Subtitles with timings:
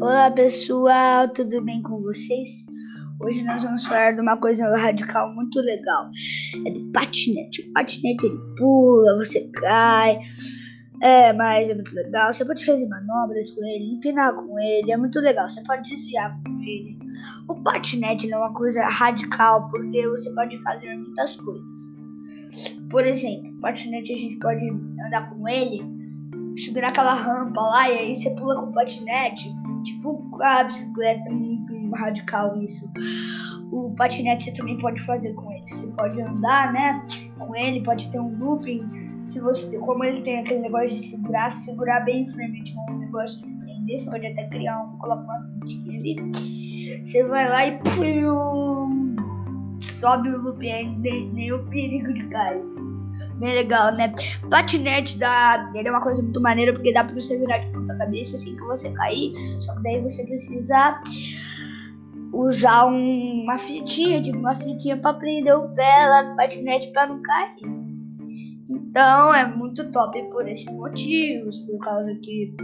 [0.00, 2.64] Olá pessoal, tudo bem com vocês?
[3.20, 6.10] Hoje nós vamos falar de uma coisa radical muito legal.
[6.66, 7.62] É do patinete.
[7.62, 10.20] O patinete ele pula, você cai.
[11.02, 12.32] É, mas é muito legal.
[12.32, 15.48] Você pode fazer manobras com ele, empinar com ele, é muito legal.
[15.48, 16.98] Você pode desviar com ele.
[17.48, 21.96] O patinete é uma coisa radical porque você pode fazer muitas coisas.
[22.94, 24.64] Por exemplo, patinete a gente pode
[25.04, 25.82] andar com ele,
[26.56, 31.90] subir naquela rampa lá e aí você pula com o patinete Tipo a bicicleta, muito
[31.90, 32.88] radical isso.
[33.72, 35.64] O patinete você também pode fazer com ele.
[35.66, 37.04] Você pode andar, né?
[37.36, 38.80] Com ele, pode ter um looping.
[39.26, 43.52] Se você, como ele tem aquele negócio de segurar, segurar bem firmemente um negócio de
[43.56, 47.04] prender, você pode até criar um, coloca uma pintinha ali.
[47.04, 49.16] Você vai lá e pum,
[49.80, 52.73] sobe o looping aí, nem, nem o perigo de cair
[53.38, 54.14] bem legal, né?
[54.50, 57.96] Patinete dá, ele é uma coisa muito maneira porque dá pra você virar de ponta
[57.96, 59.34] cabeça assim que você cair.
[59.62, 61.00] Só que daí você precisa
[62.32, 67.06] usar um, uma fitinha, tipo uma fitinha pra prender o pé lá do patinete pra
[67.06, 67.84] não cair.
[68.68, 72.54] Então é muito top por esses motivos, por causa que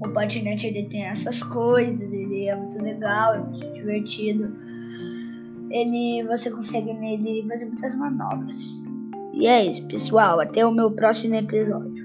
[0.00, 4.54] o patinete ele tem essas coisas, ele é muito legal, é muito divertido.
[5.70, 8.82] Ele você consegue nele fazer muitas manobras.
[9.36, 10.40] E é isso, pessoal.
[10.40, 12.04] Até o meu próximo episódio.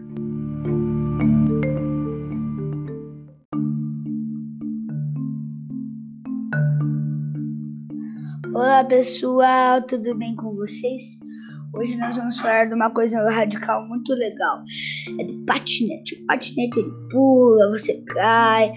[8.51, 11.19] Olá pessoal, tudo bem com vocês?
[11.71, 14.63] Hoje nós vamos falar de uma coisa radical muito legal.
[15.19, 16.15] É do patinete.
[16.15, 18.73] O patinete ele pula, você cai.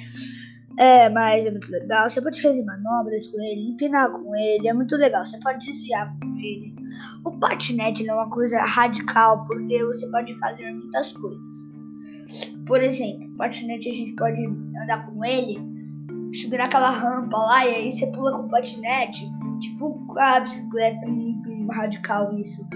[0.78, 2.08] É, mas é muito legal.
[2.08, 5.24] Você pode fazer manobras com ele, empinar com ele, é muito legal.
[5.24, 6.74] Você pode desviar com ele.
[7.24, 11.72] O patinete é uma coisa radical porque você pode fazer muitas coisas.
[12.66, 14.42] Por exemplo, patinete a gente pode
[14.82, 15.58] andar com ele,
[16.32, 19.30] subir naquela rampa lá e aí você pula com o patinete,
[19.60, 22.66] tipo a bicicleta, muito radical isso.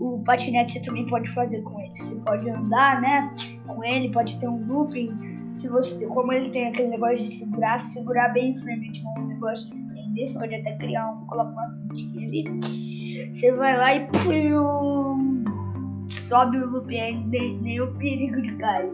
[0.00, 2.02] O patinete você também pode fazer com ele.
[2.02, 3.34] Você pode andar, né?
[3.66, 7.78] Com ele, pode ter um looping se você, como ele tem aquele negócio de segurar,
[7.78, 12.26] segurar bem firmemente um negócio de prender, você pode até criar um, coloca uma pintinha
[12.26, 13.32] ali.
[13.32, 15.44] Você vai lá e pum,
[16.08, 17.26] sobe o loop nem,
[17.60, 18.90] nem o perigo de cair.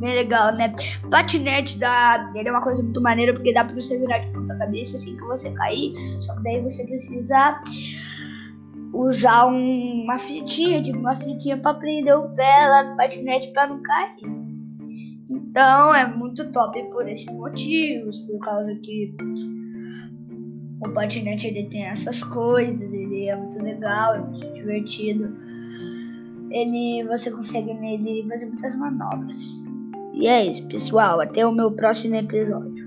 [0.00, 0.74] Bem legal, né?
[1.10, 4.56] Patinete dá, ele é uma coisa muito maneira porque dá pra você virar de ponta
[4.58, 5.94] cabeça assim que você cair.
[6.22, 7.62] Só que daí você precisa
[8.92, 13.66] usar um, uma fitinha, tipo uma fitinha pra prender o pé lá do patinete pra
[13.68, 14.35] não cair.
[15.56, 19.16] Então é muito top por esses motivos, por causa que
[20.82, 25.34] o patinete ele tem essas coisas, ele é muito legal, é muito divertido.
[26.50, 29.64] Ele você consegue nele fazer muitas manobras.
[30.12, 31.22] E é isso, pessoal.
[31.22, 32.85] Até o meu próximo episódio.